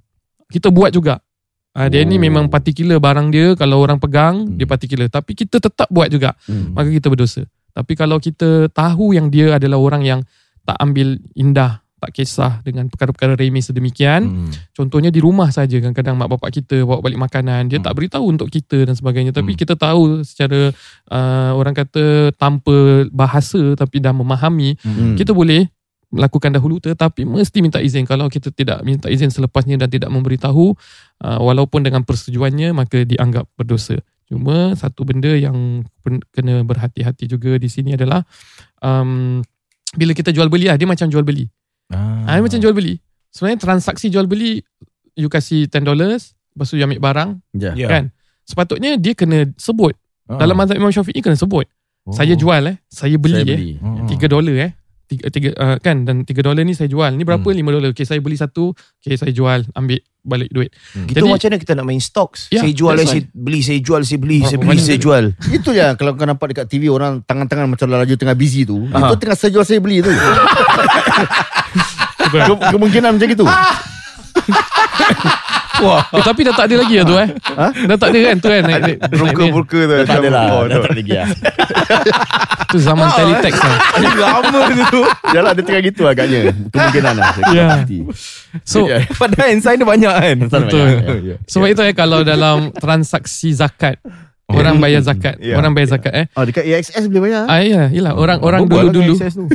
[0.48, 1.24] kita buat juga
[1.70, 2.20] Ah, dia ni Oh.
[2.20, 4.58] memang particular barang dia kalau orang pegang Hmm.
[4.58, 6.74] dia particular tapi kita tetap buat juga Hmm.
[6.74, 10.20] maka kita berdosa tapi kalau kita tahu yang dia adalah orang yang
[10.62, 14.52] tak ambil indah tak kisah dengan perkara-perkara remeh sedemikian Hmm.
[14.72, 17.84] Contohnya di rumah saja kadang-kadang mak bapak kita bawa balik makanan dia Hmm.
[17.84, 19.60] tak beritahu untuk kita dan sebagainya tapi Hmm.
[19.60, 20.72] kita tahu secara
[21.12, 25.12] uh, orang kata tanpa bahasa tapi dah memahami Hmm.
[25.12, 25.68] kita boleh
[26.10, 30.72] lakukan dahulu tetapi mesti minta izin kalau kita tidak minta izin selepasnya dan tidak memberitahu
[31.22, 35.82] uh, walaupun dengan persetujuannya maka dianggap berdosa cuma satu benda yang
[36.30, 38.22] kena berhati-hati juga di sini adalah
[38.78, 39.42] um,
[39.98, 41.50] bila kita jual beli lah dia macam jual beli
[41.90, 42.22] Ah.
[42.22, 43.02] Ah, dia macam jual beli.
[43.34, 44.62] Sebenarnya transaksi jual beli
[45.18, 47.74] you kasih $10 lepas tu you ambil barang Ya.
[47.74, 47.88] Ya.
[47.90, 48.04] kan.
[48.46, 49.94] Sepatutnya dia kena sebut.
[50.30, 50.38] Ah.
[50.38, 51.66] Dalam mazhab Imam Syafi'i kena sebut.
[52.06, 52.14] Oh.
[52.14, 52.76] Saya jual eh.
[52.86, 53.58] Saya beli, Saya eh.
[53.58, 53.70] beli.
[53.82, 54.06] Hmm.
[54.06, 54.70] 3 dolar eh.
[55.10, 57.10] Tiga, tiga, uh, kan dan 3 dolar ni saya jual.
[57.10, 57.42] Ni berapa?
[57.42, 57.66] Hmm.
[57.66, 57.90] 5 dolar.
[57.90, 58.70] Okay saya beli satu.
[59.02, 59.66] Okay saya jual.
[59.74, 60.70] Ambil balik duit.
[60.94, 62.46] Itu Jadi- macam mana kita nak main stocks?
[62.48, 65.24] Ya, saya jual, saya beli, saya jual, saya beli, saya beli, banyak saya jual.
[65.50, 68.86] Itu je kalau kau nampak dekat TV orang tangan-tangan macam laju tengah busy tu.
[68.86, 69.10] Aha.
[69.10, 70.10] Itu tengah saya jual saya beli tu.
[72.30, 73.42] Ke- Kemungkinan macam itu.
[75.80, 76.02] Wah.
[76.14, 77.28] Eh, tapi dah tak ada lagi lah tu eh.
[77.32, 77.66] Ha?
[77.86, 78.62] Dah tak ada kan tu kan.
[78.62, 79.94] Naik- naik- naik- Broker-broker tu.
[80.04, 80.44] Tak ada lah.
[80.64, 81.28] Dah tak ada lagi lah.
[82.70, 83.78] Tu zaman teletext lah.
[84.22, 85.02] Lama tu.
[85.34, 86.54] Yalah dia tengah gitu agaknya.
[86.70, 87.30] Kemungkinan lah.
[87.34, 87.66] Saya Ya.
[88.62, 89.02] So Ya.
[89.10, 90.36] Padahal inside dia banyak kan.
[90.46, 90.86] Betul.
[91.20, 91.34] Ya.
[91.44, 93.98] sebab itu eh kalau dalam transaksi zakat
[94.46, 95.54] orang bayar zakat, Ya.
[95.54, 96.26] orang bayar zakat eh.
[96.34, 97.46] Oh dekat AXS boleh bayar.
[97.46, 99.46] Ah ya, yalah orang orang lah dulu-dulu tu.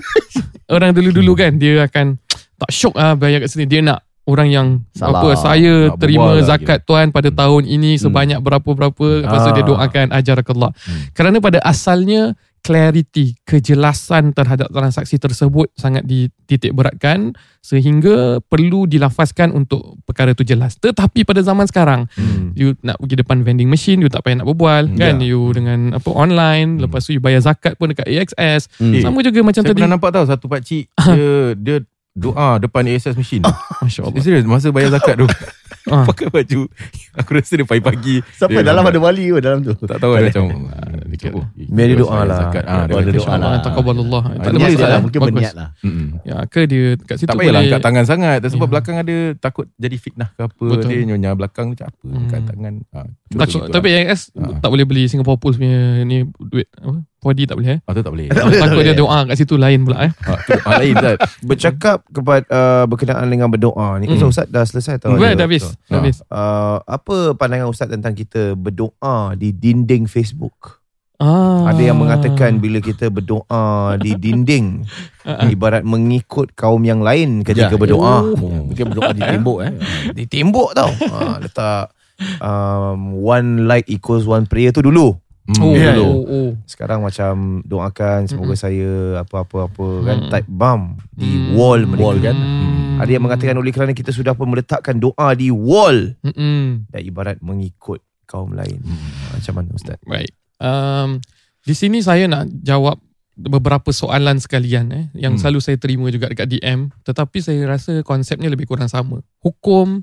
[0.68, 2.16] orang dulu-dulu kan dia akan
[2.56, 5.22] tak syok ah bayar kat sini dia nak orang yang Salah.
[5.22, 9.62] apa saya Nak terima lah zakat tuan pada tahun ini sebanyak berapa-berapa lepas tu dia
[9.62, 9.70] Ah.
[9.70, 10.72] doakan ajarakallah.
[10.76, 11.02] Hmm.
[11.12, 20.02] Kerana pada asalnya clarity, kejelasan terhadap transaksi tersebut sangat dititik beratkan sehingga perlu dilafazkan untuk
[20.02, 20.74] perkara itu jelas.
[20.76, 22.54] Tetapi pada zaman sekarang Hmm.
[22.54, 24.98] you nak pergi depan vending machine you tak payah nak berbual Hmm.
[24.98, 25.28] kan Ya.
[25.28, 26.82] you dengan apa online Hmm.
[26.84, 28.98] lepas tu you bayar zakat pun dekat AXS Hmm.
[29.00, 31.76] sama juga macam Saya tadi pernah nampak tau satu pakcik dia dia
[32.16, 33.44] doa depan ASS machine.
[33.84, 35.28] Masya Allah Serius masa bayar zakat tu.
[35.86, 36.02] Ah.
[36.02, 36.66] pakai baju.
[37.14, 38.26] Aku rasa dia pagi-pagi.
[38.34, 38.58] Siapa?
[38.58, 39.78] Dia dalam ada wali ke dalam tu?
[39.86, 40.74] tak tahu ada macam
[41.16, 41.32] sedikit.
[41.34, 42.38] Oh, Biar dia doa lah.
[42.44, 42.64] Zakat.
[42.64, 43.48] Ah, dia doa doa lah.
[43.48, 44.24] Allah taqabbalallah.
[44.36, 44.88] Tak ada masalah.
[44.88, 46.08] lah, Mungkin berniat lah Mm-mm.
[46.22, 48.72] Ya, ke dia kat situ Tak payahlah angkat tangan sangat sebab Ya.
[48.72, 50.90] belakang ada takut jadi fitnah ke apa Betul.
[50.90, 52.18] dia nyonya belakang macam apa Hmm.
[52.20, 53.00] angkat tangan ha,
[53.32, 54.10] gitu tapi lah.
[54.10, 54.58] AS Ah.
[54.58, 57.00] tak boleh beli Singapore Pools punya ni duit apa?
[57.22, 57.80] 4D tak boleh eh.
[57.82, 58.26] ah, tu tak boleh
[58.62, 60.12] Takut dia doa kat situ lain pula eh.
[60.14, 64.06] ha, ah, lain Zat Bercakap kepada uh, berkenaan dengan berdoa ni.
[64.06, 64.18] Hmm.
[64.18, 64.30] Hmm.
[64.30, 65.14] Ustaz dah selesai tau.
[65.14, 65.66] Dah habis.
[65.66, 65.98] Dah Ah.
[66.00, 66.18] habis.
[66.26, 70.85] Uh, apa pandangan Ustaz tentang kita berdoa di dinding Facebook?
[71.18, 71.68] Ah.
[71.68, 73.66] Ada yang mengatakan bila kita berdoa
[73.98, 74.84] di dinding
[75.22, 77.80] Ah, ibarat mengikut kaum yang lain ketika Ya.
[77.80, 78.22] berdoa.
[78.32, 78.68] Oh.
[78.68, 79.74] Mungkin berdoa di tembok eh
[80.12, 80.92] Di tembok tau.
[80.92, 81.90] ha, letak
[82.38, 85.16] um, one light equals one prayer tu dulu.
[85.46, 85.62] Hmm.
[85.62, 86.06] Oh, Ya, dulu.
[86.06, 86.50] oh, oh.
[86.66, 90.30] Sekarang macam doakan semoga saya apa-apa-apa kan Mm.
[90.30, 91.54] type bam di Mm.
[91.54, 92.02] wall mereka.
[92.04, 92.36] Wall kan?
[92.36, 92.98] Hmm.
[92.98, 96.88] Ada yang mengatakan oleh kerana kita sudah pun meletakkan doa di wall Mm-mm.
[96.88, 98.82] dan ibarat mengikut kaum lain.
[98.82, 99.10] Hmm.
[99.34, 100.02] Macam mana Ustaz?
[100.02, 100.34] Baik.
[100.56, 101.20] Um,
[101.62, 102.98] di sini saya nak jawab
[103.36, 105.38] beberapa soalan sekalian eh yang Hmm.
[105.38, 109.20] selalu saya terima juga dekat DM tetapi saya rasa konsepnya lebih kurang sama.
[109.40, 110.02] Hukum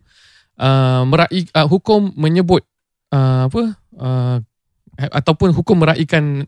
[0.54, 2.60] uh, meraih uh, hukum menyebut
[3.08, 3.62] uh, apa
[3.96, 4.36] uh,
[5.10, 6.46] ataupun hukum meraihkan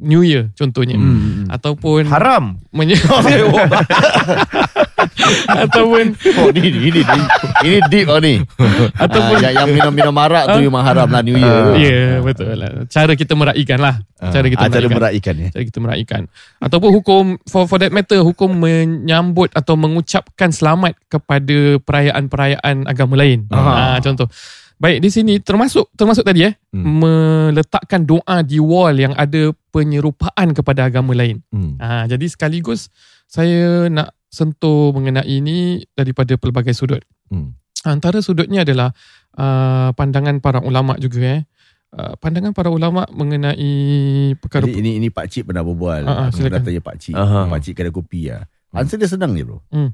[0.00, 1.44] New Year contohnya Hmm.
[1.46, 2.56] ataupun Haram.
[2.72, 2.96] menye-
[5.46, 6.04] ataupun
[6.36, 7.02] Oh ni ni ni
[7.60, 8.40] Ini deep oh ni
[9.04, 11.72] Ataupun- Ah, yang, yang minum-minum marak tu Memang haram lah New Year tu.
[11.76, 15.48] ya yeah, betul lah cara kita meraihkan lah cara kita Ah, Cara meraihkan meraihkan ya
[15.50, 16.22] cara kita meraihkan
[16.60, 23.48] ataupun hukum for for that matter hukum menyambut atau mengucapkan selamat kepada perayaan-perayaan agama lain.
[23.48, 23.96] Aha.
[23.96, 24.28] Ha, contoh.
[24.76, 27.00] Baik di sini termasuk termasuk tadi eh Hmm.
[27.00, 31.40] meletakkan doa di wall yang ada penyerupaan kepada agama lain.
[31.48, 31.76] Hmm.
[31.76, 32.92] Ha, jadi sekaligus
[33.24, 37.02] saya nak sentuh mengenai ini daripada pelbagai sudut.
[37.28, 37.58] Hmm.
[37.82, 38.94] Antara sudutnya adalah
[39.34, 41.42] uh, pandangan para ulama juga eh.
[41.90, 43.66] Uh, pandangan para ulama mengenai
[44.38, 46.06] perkara Jadi ini ini Pak Cik pernah berbual.
[46.06, 46.62] Ah, ah, Aku silakan.
[46.62, 47.14] dah tanya Pak Cik.
[47.18, 47.50] Aha.
[47.50, 48.46] Pak Cik kedai kopi lah.
[48.70, 48.78] Hmm.
[48.86, 49.58] Answer dia senang je bro.
[49.74, 49.90] Hmm.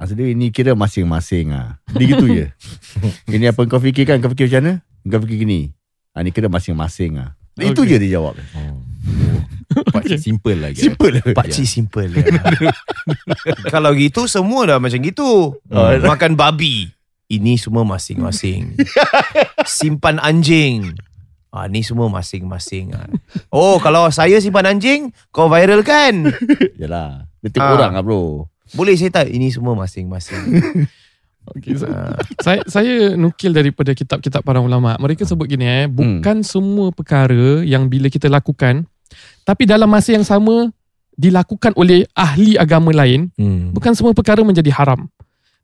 [0.00, 1.76] Answer dia ini kira masing-masing ah.
[1.92, 2.46] Dia gitu je.
[3.36, 4.24] ini apa kau fikirkan?
[4.24, 4.72] Kau fikir macam mana?
[5.12, 5.76] Kau fikir gini.
[6.16, 7.36] Ah ni kira masing-masing ah.
[7.60, 8.00] Itu Okay.
[8.00, 8.40] je dia jawab.
[8.56, 8.80] Oh.
[9.92, 10.80] Pakcik simple lagi.
[10.80, 11.20] Simple.
[11.34, 12.24] Pak Cik simple ya.
[13.74, 15.58] Kalau gitu semua dah macam gitu.
[15.58, 16.88] Oh, Makan babi.
[17.26, 18.78] Ini semua masing-masing.
[19.66, 20.94] Simpan anjing.
[21.50, 22.94] Ah, ni semua masing-masing.
[22.94, 23.08] ah.
[23.48, 26.28] Oh, kalau saya simpan anjing, kau viral kan?
[26.76, 27.26] Yalah.
[27.42, 27.72] Dia Ah.
[27.72, 28.46] orang lah bro.
[28.72, 29.26] Boleh saya tak?
[29.28, 30.42] Ini semua masing-masing.
[31.46, 31.86] Okay, so,
[32.42, 34.98] saya saya nukil daripada kitab-kitab para ulama.
[34.98, 38.82] Mereka sebut gini eh, bukan semua perkara yang bila kita lakukan
[39.46, 40.74] tapi dalam masa yang sama
[41.14, 43.70] dilakukan oleh ahli agama lain, hmm.
[43.70, 45.06] bukan semua perkara menjadi haram.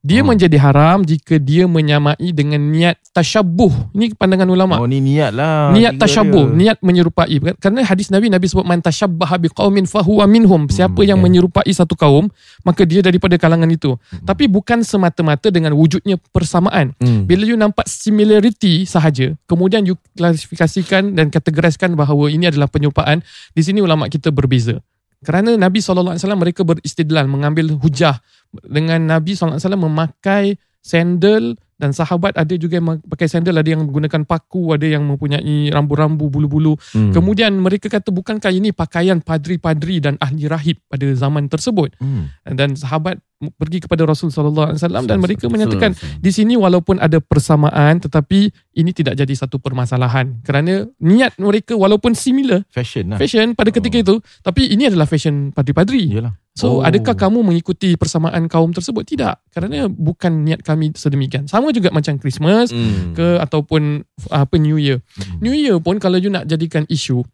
[0.02, 0.26] Dia Oh.
[0.26, 3.94] menjadi haram jika dia menyamai dengan niat tasyabuh.
[3.94, 4.82] Ini pandangan ulama.
[4.82, 5.70] Oh ni niat lah.
[5.70, 6.58] niat Tiga tasyabuh, dia.
[6.58, 7.38] niat menyerupai.
[7.62, 10.66] Kerana hadis Nabi Nabi sebut man tasyabbaha biqaumin fahuwa minhum.
[10.66, 11.22] Siapa Hmm, yang ya.
[11.22, 12.26] menyerupai satu kaum,
[12.66, 13.94] maka dia daripada kalangan itu.
[13.94, 14.26] Hmm.
[14.26, 16.98] Tapi bukan semata-mata dengan wujudnya persamaan.
[16.98, 17.22] Hmm.
[17.30, 23.22] Bila you nampak similarity sahaja, kemudian you klasifikasikan dan kategoriskan bahawa ini adalah penyerupaan,
[23.54, 24.82] di sini ulama kita berbeza.
[25.22, 28.18] Kerana Nabi SAW mereka beristidlal, mengambil hujah
[28.66, 34.22] dengan Nabi SAW memakai sandal dan sahabat ada juga yang pakai sandal, ada yang menggunakan
[34.22, 36.78] paku, ada yang mempunyai rambu-rambu, bulu-bulu.
[36.94, 37.10] Hmm.
[37.10, 41.90] Kemudian mereka kata bukankah ini pakaian padri-padri dan ahli rahib pada zaman tersebut?
[41.98, 42.30] Hmm.
[42.46, 43.18] Dan sahabat
[43.58, 48.50] pergi kepada Rasul sallallahu alaihi wasallam dan mereka menyatakan di sini walaupun ada persamaan tetapi
[48.72, 53.18] ini tidak jadi satu permasalahan kerana niat mereka walaupun similar Fashion lah.
[53.18, 54.04] fashion pada ketika Oh.
[54.04, 56.06] itu tapi ini adalah fashion padri-padri.
[56.14, 56.38] Yalah.
[56.52, 56.86] So Oh.
[56.86, 59.02] adakah kamu mengikuti persamaan kaum tersebut?
[59.04, 61.48] Tidak kerana bukan niat kami sedemikian.
[61.48, 63.16] Sama juga macam Christmas Hmm.
[63.16, 65.00] ke ataupun apa New Year.
[65.16, 65.40] Hmm.
[65.40, 67.24] New Year pun kalau you nak jadikan isu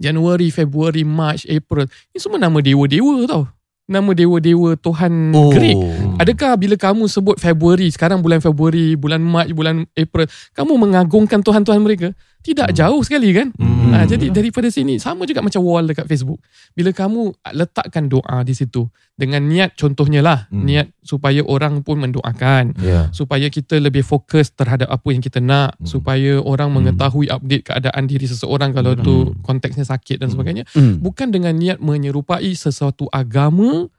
[0.00, 3.44] Januari, Februari, March, April ini semua nama dewa-dewa tau.
[3.90, 5.50] Nama dewa-dewa Tuhan Oh.
[5.50, 5.74] Greek.
[6.16, 11.82] Adakah bila kamu sebut Februari, sekarang bulan Februari, bulan Mac, bulan April, kamu mengagungkan Tuhan-Tuhan
[11.82, 12.14] mereka?
[12.40, 12.76] Tidak Hmm.
[12.76, 13.50] jauh sekali kan?
[13.58, 13.79] Hmm.
[13.90, 16.38] Ha, jadi daripada sini sama juga macam wall dekat Facebook.
[16.72, 18.86] Bila kamu letakkan doa di situ
[19.18, 20.64] dengan niat contohnya lah, Hmm.
[20.64, 23.10] niat supaya orang pun mendoakan, Ya.
[23.10, 25.86] supaya kita lebih fokus terhadap apa yang kita nak, Hmm.
[25.86, 26.86] supaya orang Hmm.
[26.86, 29.04] mengetahui update keadaan diri seseorang kalau Betul.
[29.04, 30.34] tu konteksnya sakit dan Hmm.
[30.38, 31.02] sebagainya, Hmm.
[31.02, 33.90] bukan dengan niat menyerupai sesuatu agama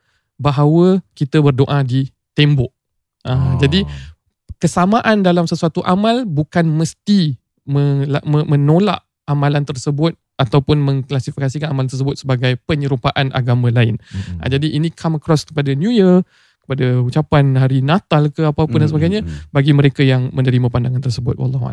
[0.41, 2.71] bahawa kita berdoa di tembok.
[3.21, 3.85] Ah, Jadi
[4.57, 7.37] kesamaan dalam sesuatu amal bukan mesti
[8.45, 13.95] menolak amalan tersebut ataupun mengklasifikasikan amalan tersebut sebagai penyerupaan agama lain.
[14.11, 14.43] Hmm.
[14.43, 16.25] Ah, jadi ini come across kepada New Year,
[16.65, 19.53] kepada ucapan hari Natal ke apa-apa dan Hmm, sebagainya hmm.
[19.55, 21.63] bagi mereka yang menerima pandangan tersebut wallahu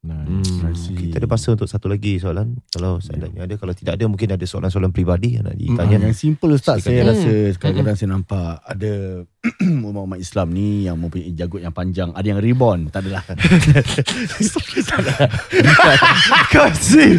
[0.00, 0.38] alam.
[0.38, 2.62] Hmm, kita ada masa untuk satu lagi soalan.
[2.68, 5.96] Kalau seandainya ada, kalau tidak ada mungkin ada soalan-soalan peribadi yang nak Hmm, ditanya.
[6.00, 7.10] yang simple Ustaz Saya Hmm.
[7.10, 8.92] rasa Kadang-kadang saya nampak Ada
[9.84, 13.22] Umat-umat Islam ni Yang mempunyai janggut yang panjang Ada yang reborn Tak adalah
[16.48, 17.18] Kasih.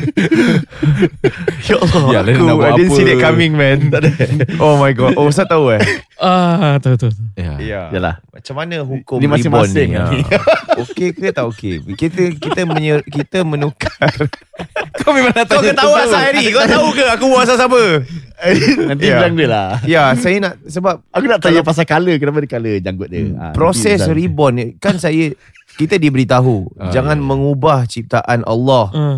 [1.62, 3.12] ya Allah, Ya, aku, I didn't see apa?
[3.12, 3.92] that coming, man.
[4.63, 5.13] oh my god.
[5.15, 5.82] Oh, Ustaz tahu eh?
[6.15, 7.12] Ah, tahu tahu.
[7.12, 7.26] tahu.
[7.36, 7.54] Ya.
[7.60, 7.82] Ya.
[7.92, 10.17] Yalah Macam mana hukum Ini masing-masing reborn ni.
[10.17, 10.23] ni?
[10.23, 10.80] Ha.
[10.82, 11.75] Okey ke tak okey?
[11.93, 14.08] Kita kita menyer, kita menukar.
[14.97, 16.47] Kau memang nak Kau ketawa asal hari.
[16.49, 17.84] Kau tahu ke aku buat asal siapa?
[18.89, 19.19] Nanti Ya.
[19.19, 22.75] bilang dia lah Ya, saya nak sebab Aku nak tanya pasal colour Kenapa dia colour
[22.80, 25.36] janggut dia ha, proses reborn ni kan saya
[25.75, 27.28] kita diberitahu Ah, jangan ya, ya.
[27.28, 29.17] mengubah ciptaan Allah Ah.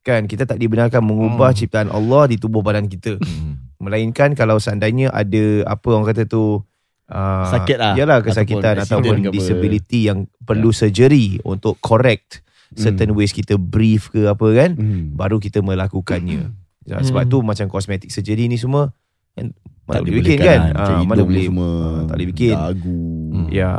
[0.00, 1.58] kan kita tak dibenarkan mengubah Hmm.
[1.58, 3.72] ciptaan Allah di tubuh badan kita Hmm.
[3.78, 6.60] melainkan kalau seandainya ada apa orang kata tu
[7.08, 7.92] uh, Sakit lah.
[7.94, 9.34] yalah kesakitan Ataupun ataupun, ke apa.
[9.34, 12.40] disability yang perlu surgery untuk correct
[12.70, 15.12] certain ways kita breathe ke apa kan Hmm.
[15.12, 16.52] baru kita melakukannya.
[16.84, 17.30] Ya, sebab Hmm.
[17.30, 18.92] tu macam cosmetic surgery ni semua
[19.32, 20.60] kan, mana Tak boleh bikin kan?
[20.70, 22.54] Macam Ah, mana boleh semua ah, tak boleh bikin.
[22.54, 23.48] Dagu Hmm.
[23.48, 23.72] Ya.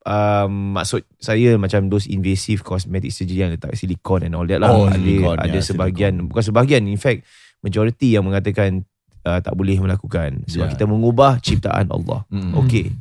[0.00, 4.72] Um, Maksud saya Macam those invasive Cosmetic surgery Yang letak silikon And all that lah.
[4.72, 7.28] Oh, Ada, silikon, ada ya, sebahagian Bukan sebahagian In fact
[7.60, 8.88] Majority yang mengatakan
[9.22, 10.72] uh, Tak boleh melakukan Sebab Ya.
[10.72, 12.54] kita mengubah Ciptaan Allah Hmm.
[12.58, 12.92] Okey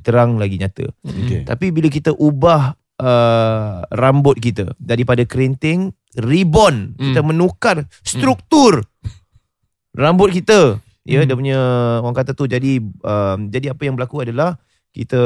[0.00, 1.42] Terang lagi nyata Okay.
[1.42, 7.04] Tapi bila kita ubah uh, Rambut kita Daripada kerinting Reborn Hmm.
[7.10, 8.82] Kita menukar Struktur
[9.92, 11.26] Rambut kita Ya, Hmm.
[11.26, 11.58] dia punya
[11.98, 15.22] orang kata tu jadi um, jadi apa yang berlaku adalah kita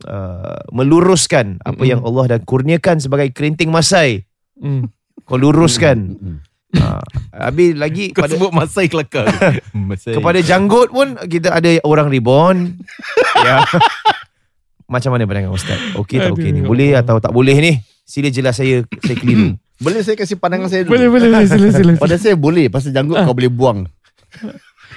[0.00, 1.86] uh, meluruskan apa Mm-mm.
[1.86, 4.24] yang Allah dah kurniakan sebagai kerinting masai.
[4.56, 4.88] Hmm.
[5.22, 6.16] Kau luruskan.
[6.16, 6.38] Hmm.
[6.74, 7.00] Ha.
[7.32, 9.26] Habis lagi Kau pada sebut masai kelakar
[9.88, 12.76] Masai kepada janggut pun kita ada orang reborn.
[13.46, 13.64] ya.
[14.84, 15.80] Macam mana pandangan ustaz?
[15.94, 16.60] Okey tak okey ni?
[16.60, 17.02] Aduh, Boleh Allah.
[17.02, 17.72] atau tak boleh ni?
[18.02, 19.56] Sila jelas saya saya keliru.
[19.82, 21.92] Boleh saya kasih pandangan saya dulu Boleh boleh boleh sila sila.
[21.96, 23.24] Pada saya boleh Pasal janggut Ah.
[23.24, 23.82] kau boleh buang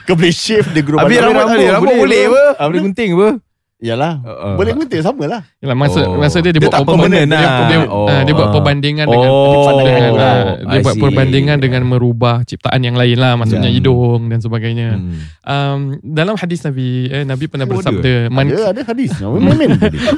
[0.06, 1.34] Kau boleh shave dia guru Habis badan.
[1.34, 2.44] rambut, rambut, rambut boleh apa?
[2.56, 3.30] Ah, boleh gunting apa?
[3.76, 4.54] Yalah Uh, uh.
[4.56, 6.16] Boleh gunting sama lah Yalah, maksud Oh.
[6.16, 7.68] maksud dia dia, Dia buat tak perbandingan permanent dia, lah.
[7.68, 8.08] dia, Oh.
[8.08, 9.68] ah, dia buat perbandingan dengan Oh.
[9.84, 10.16] dengan Oh.
[10.64, 11.04] dia I buat see.
[11.04, 13.76] perbandingan dengan merubah ciptaan yang lain lah maksudnya Ya.
[13.76, 14.96] hidung dan sebagainya.
[14.96, 15.20] Hmm.
[15.44, 19.12] Um, dalam hadis Nabi eh, Nabi pernah Oh, bersabda man Ada ada hadis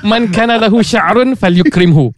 [0.06, 2.14] man kana lahu sya'run falyukrimhu.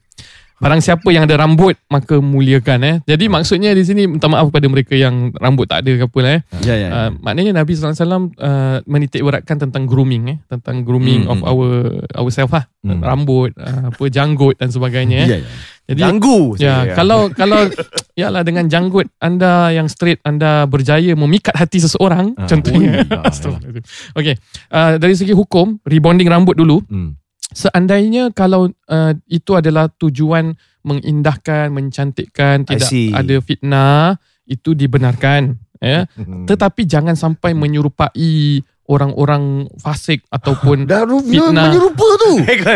[0.60, 2.96] Barang siapa yang ada rambut maka muliakan eh.
[3.04, 6.32] Jadi maksudnya di sini minta maaf kepada mereka yang rambut tak ada ke apa lah
[6.36, 6.42] eh.
[6.62, 7.96] Ya ya Uh, maknanya Nabi SAW
[8.36, 11.48] uh, menitik beratkan tentang grooming eh, tentang grooming Hmm, of hmm.
[11.48, 11.70] our
[12.14, 12.68] ourselves lah.
[12.80, 13.00] Hmm.
[13.00, 15.28] Rambut, uh, apa janggut dan sebagainya eh.
[15.28, 15.50] Ya ya
[15.90, 16.94] Jadi Ganggu Ya, saya.
[16.94, 17.66] kalau kalau
[18.14, 23.08] yalah dengan janggut anda yang straight anda berjaya memikat hati seseorang Ah, contohnya.
[23.26, 23.84] Astagfirullahaladzim.
[24.14, 24.36] Okey,
[24.70, 27.16] uh, dari segi hukum rebonding rambut dulu Hmm.
[27.54, 30.54] Seandainya kalau uh, itu adalah tujuan
[30.86, 34.18] mengindahkan, mencantikkan, tidak ada fitnah,
[34.50, 36.04] itu dibenarkan ya.
[36.20, 36.44] Hmm.
[36.44, 38.60] Tetapi jangan sampai menyerupai
[38.90, 41.70] orang-orang fasik ataupun Dah Fitnah.
[41.70, 42.32] menyerupa tu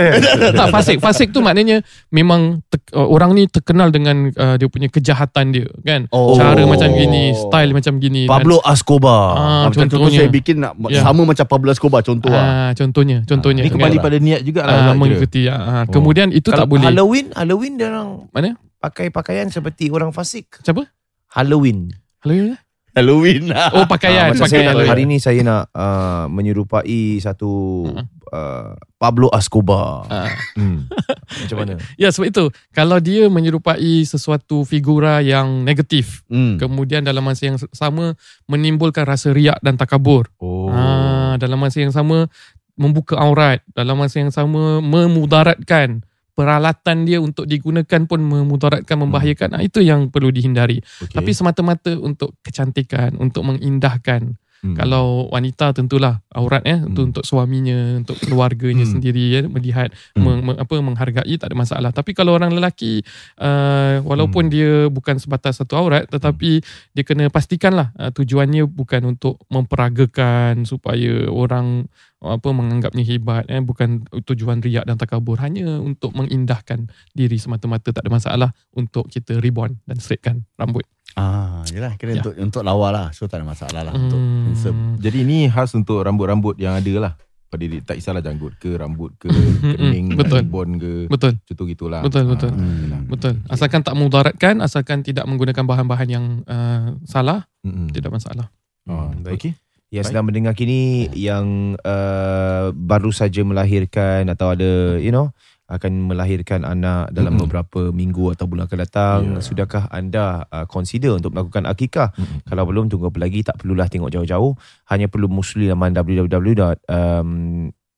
[0.60, 4.88] tak fasik fasik tu maknanya memang te- uh, orang ni terkenal dengan uh, dia punya
[4.88, 6.38] kejahatan dia kan Oh.
[6.38, 9.34] cara macam gini style macam gini Pablo Escobar.
[9.34, 11.02] ah, Macam contoh contohnya saya bikin nak Ya.
[11.02, 13.80] Sama macam Pablo Escobar Contoh lah ah, contohnya contohnya Ni kan?
[13.80, 15.84] kembali pada niat juga Ah, lah mengikuti ah, ah.
[15.88, 18.54] kemudian itu Kalau tak boleh Halloween, Halloween dia orang Mana?
[18.78, 20.60] pakai pakaian seperti orang fasik.
[20.60, 20.86] siapa
[21.32, 21.90] Halloween.
[22.20, 22.54] Halloween
[22.94, 27.84] Halloween lah oh pakaian saya pakaian nak, hari ni saya nak uh, menyerupai satu
[28.30, 30.08] uh, Pablo Escobar.
[30.08, 30.32] Ah.
[30.56, 30.88] Hmm.
[31.44, 31.74] Macam mana?
[31.98, 36.62] ya sebab itu kalau dia menyerupai sesuatu figura yang negatif hmm.
[36.62, 38.14] kemudian dalam masa yang sama
[38.46, 40.70] menimbulkan rasa riak dan takabur Oh.
[40.70, 42.30] Ah, dalam masa yang sama
[42.74, 49.58] membuka aurat, dalam masa yang sama memudaratkan peralatan dia untuk digunakan pun memudaratkan membahayakan.
[49.58, 50.82] Ah, itu yang perlu dihindari.
[50.82, 51.14] Okay.
[51.14, 54.38] Tapi semata-mata untuk kecantikan, untuk mengindahkan.
[54.64, 54.80] Hmm.
[54.80, 57.12] Kalau wanita tentulah aurat eh itu Hmm.
[57.12, 58.94] untuk suaminya, untuk keluarganya Hmm.
[58.96, 60.24] sendiri ya melihat Hmm.
[60.24, 61.92] meng, meng- apa menghargai tak ada masalah.
[61.92, 63.04] Tapi kalau orang lelaki
[63.44, 64.54] uh, walaupun Hmm.
[64.56, 66.64] dia bukan sebatas satu aurat tetapi
[66.96, 71.92] dia kena pastikanlah uh, tujuannya bukan untuk memperagakan supaya orang
[72.24, 78.00] apa menganggapnya hebat eh bukan tujuan riak dan takabur hanya untuk mengindahkan diri semata-mata tak
[78.08, 80.88] ada masalah untuk kita reborn dan straightkan rambut.
[81.14, 82.20] Ah, yelah kira Ya.
[82.20, 83.08] untuk untuk lawa lah.
[83.12, 84.50] So tak ada masalah lah untuk Hmm.
[84.50, 84.80] handsome.
[84.98, 87.14] Jadi ni khas untuk rambut-rambut yang ada lah
[87.48, 87.80] pada diri.
[87.80, 89.30] Tak kisahlah janggut ke Rambut ke
[89.62, 90.42] Hmm, Kening betul.
[90.42, 91.38] Ribbon ke Betul.
[91.44, 92.50] Contoh gitulah Betul, betul.
[92.50, 93.02] Ah, yelah.
[93.06, 93.34] Betul.
[93.46, 97.90] Asalkan tak mudaratkan, asalkan tidak menggunakan bahan-bahan yang uh, salah, Mm-mm.
[97.90, 98.50] tidak masalah.
[98.84, 99.38] Oh, Baik.
[99.38, 99.54] okay.
[99.94, 105.30] Yang sedang mendengar kini yang uh, baru saja melahirkan atau ada you know
[105.68, 107.48] akan melahirkan anak dalam Mm-mm.
[107.48, 109.42] beberapa minggu atau bulan akan datang, Ya.
[109.42, 112.12] sudahkah anda uh, consider untuk melakukan akikah?
[112.20, 112.44] Mm-mm.
[112.44, 114.56] Kalau belum tunggu apa lagi tak perlulah tengok jauh-jauh,
[114.92, 115.96] hanya perlu musli laman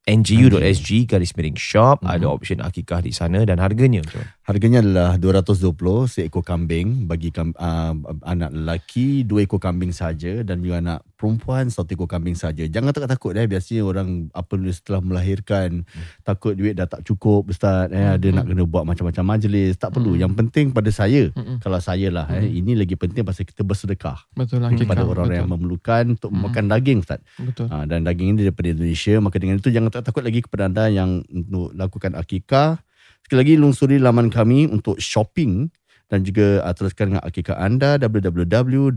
[0.07, 2.09] www.ngu.sg garis miring shop Mhm.
[2.11, 4.05] ada option akikah di sana dan harganya?
[4.41, 5.73] Harganya adalah 220
[6.05, 11.65] seekor kambing bagi kam, uh, anak lelaki dua ekor kambing saja dan juga anak perempuan
[11.67, 12.61] satu ekor kambing saja.
[12.63, 15.81] Jangan takut-takut eh biasanya orang apa ni setelah melahirkan
[16.21, 19.73] takut duit dah tak cukup ustaz eh ada nak kena buat macam-macam majlis.
[19.75, 20.13] Tak perlu.
[20.13, 20.21] Hmm.
[20.21, 21.57] Yang penting pada saya Mm-mm.
[21.59, 25.09] kalau saya lah eh ini lagi penting pasal kita bersedekah Betul lah kepada Kika.
[25.09, 25.39] orang betul.
[25.41, 26.41] yang memerlukan untuk Mm.
[26.43, 27.19] makan daging ustaz.
[27.35, 27.65] Betul.
[27.67, 30.91] Ha, dan daging ini daripada Indonesia maka dengan itu jangan tak takut lagi kepada anda
[30.91, 32.84] yang untuk lakukan akikah
[33.23, 35.71] sekali lagi lungsuri laman kami untuk shopping
[36.12, 38.93] dan juga uh, teruskan dengan akikah anda www.nju.sg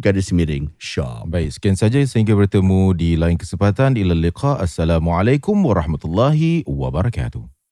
[0.00, 3.94] garis miring shop Baik, sekian saja sehingga bertemu di lain kesempatan.
[4.00, 4.58] Ila liqa.
[4.58, 7.57] Assalamualaikum warahmatullahi wabarakatuh.